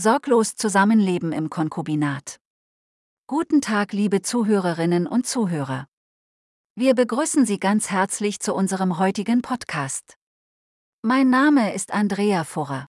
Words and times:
Sorglos 0.00 0.54
Zusammenleben 0.54 1.32
im 1.32 1.50
Konkubinat. 1.50 2.38
Guten 3.26 3.60
Tag, 3.60 3.92
liebe 3.92 4.22
Zuhörerinnen 4.22 5.08
und 5.08 5.26
Zuhörer. 5.26 5.88
Wir 6.76 6.94
begrüßen 6.94 7.44
Sie 7.46 7.58
ganz 7.58 7.90
herzlich 7.90 8.38
zu 8.38 8.54
unserem 8.54 9.00
heutigen 9.00 9.42
Podcast. 9.42 10.14
Mein 11.02 11.30
Name 11.30 11.74
ist 11.74 11.92
Andrea 11.92 12.44
Furrer. 12.44 12.86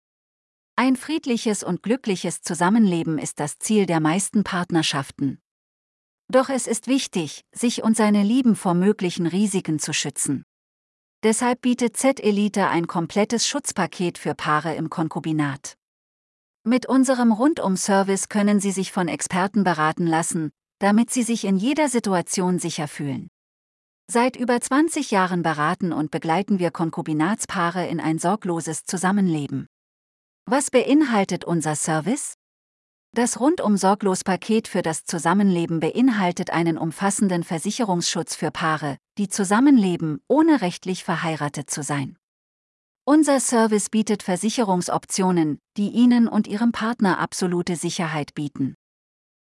Ein 0.76 0.96
friedliches 0.96 1.64
und 1.64 1.82
glückliches 1.82 2.44
Zusammenleben 2.44 3.18
ist 3.18 3.40
das 3.40 3.58
Ziel 3.58 3.88
der 3.88 4.02
meisten 4.02 4.44
Partnerschaften. 4.44 5.42
Doch 6.32 6.50
es 6.50 6.68
ist 6.68 6.86
wichtig, 6.86 7.44
sich 7.52 7.82
und 7.82 7.98
seine 7.98 8.22
Lieben 8.22 8.56
vor 8.56 8.76
möglichen 8.76 9.26
Risiken 9.26 9.80
zu 9.80 9.94
schützen. 9.94 10.44
Deshalb 11.24 11.62
bietet 11.62 11.98
Z-Elite 11.98 12.68
ein 12.68 12.86
komplettes 12.86 13.48
Schutzpaket 13.48 14.20
für 14.20 14.36
Paare 14.36 14.76
im 14.76 14.92
Konkubinat. 14.92 15.79
Mit 16.66 16.88
unserem 16.88 17.32
Rundum-Service 17.32 18.28
können 18.28 18.60
Sie 18.60 18.72
sich 18.72 18.92
von 18.92 19.08
Experten 19.08 19.64
beraten 19.64 20.06
lassen, 20.06 20.52
damit 20.80 21.10
Sie 21.10 21.24
sich 21.24 21.46
in 21.46 21.56
jeder 21.56 21.88
Situation 21.88 22.60
sicher 22.60 22.90
fühlen. 22.90 23.30
Seit 24.12 24.36
über 24.36 24.60
20 24.60 25.10
Jahren 25.10 25.42
beraten 25.42 25.94
und 25.94 26.12
begleiten 26.12 26.60
wir 26.60 26.72
Konkubinatspaare 26.72 27.88
in 27.88 28.02
ein 28.02 28.20
sorgloses 28.20 28.84
Zusammenleben. 28.84 29.68
Was 30.46 30.70
beinhaltet 30.70 31.46
unser 31.46 31.76
Service? 31.76 32.34
Das 33.16 33.40
Rundum-Sorglos-Paket 33.40 34.68
für 34.68 34.82
das 34.82 35.06
Zusammenleben 35.06 35.80
beinhaltet 35.80 36.50
einen 36.50 36.78
umfassenden 36.78 37.44
Versicherungsschutz 37.44 38.36
für 38.36 38.52
Paare, 38.52 38.98
die 39.18 39.30
zusammenleben, 39.30 40.22
ohne 40.28 40.62
rechtlich 40.62 41.06
verheiratet 41.06 41.70
zu 41.70 41.84
sein. 41.84 42.19
Unser 43.12 43.40
Service 43.40 43.90
bietet 43.90 44.22
Versicherungsoptionen, 44.22 45.58
die 45.78 45.90
Ihnen 45.90 46.28
und 46.28 46.46
Ihrem 46.46 46.72
Partner 46.72 47.18
absolute 47.18 47.76
Sicherheit 47.76 48.36
bieten. 48.36 48.76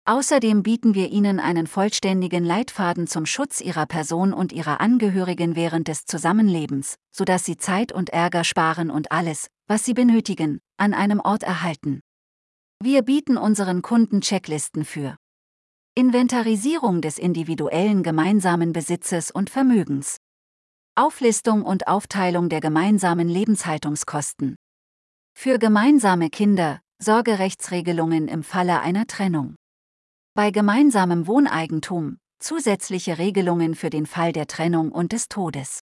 Außerdem 0.04 0.64
bieten 0.64 0.96
wir 0.96 1.12
Ihnen 1.12 1.40
einen 1.40 1.68
vollständigen 1.68 2.44
Leitfaden 2.44 3.06
zum 3.06 3.28
Schutz 3.28 3.62
Ihrer 3.62 3.86
Person 3.86 4.34
und 4.34 4.52
Ihrer 4.52 4.82
Angehörigen 4.82 5.56
während 5.56 5.90
des 5.90 6.06
Zusammenlebens, 6.06 6.96
sodass 7.12 7.46
Sie 7.46 7.56
Zeit 7.56 7.92
und 7.92 8.10
Ärger 8.10 8.44
sparen 8.46 8.90
und 8.90 9.12
alles, 9.12 9.46
was 9.68 9.86
Sie 9.86 9.94
benötigen, 9.94 10.60
an 10.78 10.96
einem 10.96 11.20
Ort 11.20 11.44
erhalten. 11.44 12.02
Wir 12.82 13.04
bieten 13.04 13.38
unseren 13.38 13.84
Kunden 13.84 14.22
Checklisten 14.22 14.86
für 14.86 15.18
Inventarisierung 15.94 17.02
des 17.02 17.20
individuellen 17.20 18.02
gemeinsamen 18.02 18.74
Besitzes 18.74 19.30
und 19.30 19.52
Vermögens. 19.52 20.18
Auflistung 20.96 21.64
und 21.64 21.88
Aufteilung 21.88 22.50
der 22.50 22.60
gemeinsamen 22.60 23.30
Lebenshaltungskosten. 23.30 24.58
Für 25.34 25.58
gemeinsame 25.58 26.30
Kinder 26.30 26.82
Sorgerechtsregelungen 27.02 28.28
im 28.28 28.44
Falle 28.44 28.82
einer 28.82 29.08
Trennung. 29.08 29.56
Bei 30.34 30.52
gemeinsamem 30.52 31.28
Wohneigentum 31.28 32.18
zusätzliche 32.40 33.20
Regelungen 33.20 33.74
für 33.74 33.90
den 33.90 34.06
Fall 34.06 34.34
der 34.34 34.48
Trennung 34.48 34.92
und 34.92 35.14
des 35.14 35.30
Todes. 35.30 35.80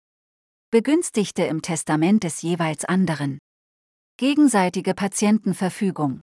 Begünstigte 0.71 1.45
im 1.45 1.61
Testament 1.61 2.25
des 2.25 2.41
jeweils 2.41 2.87
anderen. 2.87 3.39
Gegenseitige 4.17 4.95
Patientenverfügung. 4.95 6.21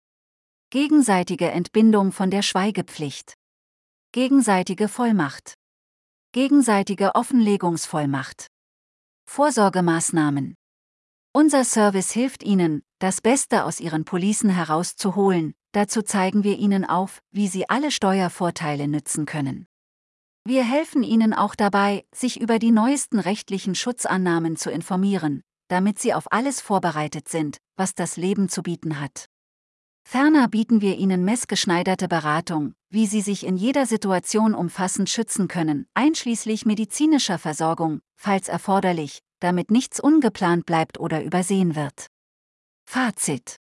Gegenseitige 0.70 1.50
Entbindung 1.50 2.12
von 2.12 2.30
der 2.30 2.42
Schweigepflicht. 2.42 3.36
Gegenseitige 4.12 4.90
Vollmacht. 4.90 5.54
Gegenseitige 6.34 7.16
Offenlegungsvollmacht. 7.16 8.48
Vorsorgemaßnahmen. 9.26 10.56
Unser 11.34 11.66
Service 11.66 12.12
hilft 12.12 12.44
Ihnen, 12.44 12.84
das 13.00 13.22
Beste 13.22 13.66
aus 13.66 13.80
Ihren 13.80 14.06
Policen 14.06 14.50
herauszuholen, 14.50 15.54
dazu 15.74 16.02
zeigen 16.02 16.44
wir 16.44 16.58
Ihnen 16.58 16.86
auf, 16.86 17.20
wie 17.32 17.48
Sie 17.48 17.70
alle 17.70 17.92
Steuervorteile 17.92 18.88
nützen 18.88 19.26
können. 19.26 19.68
Wir 20.46 20.64
helfen 20.64 21.04
Ihnen 21.04 21.34
auch 21.34 21.56
dabei, 21.56 22.06
sich 22.14 22.40
über 22.40 22.60
die 22.60 22.72
neuesten 22.72 23.20
rechtlichen 23.20 23.76
Schutzannahmen 23.76 24.56
zu 24.56 24.72
informieren, 24.72 25.42
damit 25.68 26.00
Sie 26.00 26.14
auf 26.14 26.32
alles 26.32 26.62
vorbereitet 26.62 27.28
sind, 27.28 27.58
was 27.76 27.96
das 27.96 28.16
Leben 28.16 28.48
zu 28.48 28.62
bieten 28.62 29.00
hat. 29.00 29.26
Ferner 30.08 30.48
bieten 30.48 30.82
wir 30.82 30.98
Ihnen 30.98 31.26
messgeschneiderte 31.26 32.08
Beratung, 32.08 32.74
wie 32.90 33.08
Sie 33.08 33.22
sich 33.22 33.46
in 33.46 33.58
jeder 33.58 33.88
Situation 33.88 34.54
umfassend 34.54 35.10
schützen 35.10 35.48
können, 35.48 35.88
einschließlich 35.96 36.66
medizinischer 36.66 37.40
Versorgung, 37.40 38.02
falls 38.16 38.48
erforderlich, 38.48 39.20
damit 39.40 39.72
nichts 39.72 40.00
ungeplant 40.00 40.66
bleibt 40.68 41.00
oder 41.00 41.24
übersehen 41.24 41.76
wird. 41.76 42.08
Fazit. 42.88 43.58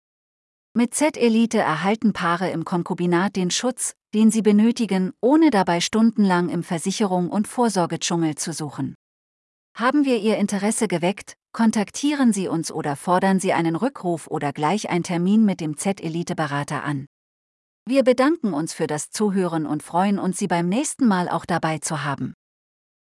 Mit 0.75 0.95
Z-Elite 0.95 1.59
erhalten 1.59 2.13
Paare 2.13 2.51
im 2.51 2.65
Konkubinat 2.65 3.37
den 3.37 3.51
Schutz, 3.51 3.95
den 4.13 4.31
sie 4.31 4.43
benötigen, 4.43 5.13
ohne 5.21 5.51
dabei 5.51 5.81
stundenlang 5.81 6.51
im 6.51 6.63
Versicherung- 6.63 7.31
und 7.31 7.49
Vorsorgedschungel 7.49 8.35
zu 8.35 8.53
suchen. 8.53 8.95
Haben 9.75 10.05
wir 10.05 10.19
Ihr 10.19 10.37
Interesse 10.37 10.89
geweckt, 10.89 11.37
kontaktieren 11.55 12.33
Sie 12.35 12.49
uns 12.49 12.71
oder 12.71 12.97
fordern 12.97 13.41
Sie 13.41 13.55
einen 13.55 13.77
Rückruf 13.77 14.27
oder 14.27 14.53
gleich 14.53 14.91
einen 14.91 15.05
Termin 15.05 15.47
mit 15.47 15.61
dem 15.61 15.79
Z-Elite-Berater 15.79 16.85
an. 16.85 17.07
Wir 17.87 18.03
bedanken 18.03 18.53
uns 18.53 18.75
für 18.75 18.87
das 18.87 19.11
Zuhören 19.11 19.65
und 19.65 19.83
freuen 19.83 20.19
uns, 20.19 20.37
Sie 20.37 20.49
beim 20.49 20.69
nächsten 20.69 21.07
Mal 21.07 21.29
auch 21.29 21.47
dabei 21.47 21.79
zu 21.79 22.05
haben. 22.05 22.35